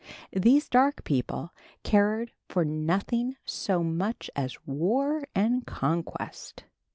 [0.33, 1.53] These dark people
[1.83, 6.63] cared for nothing so much as war and conquest.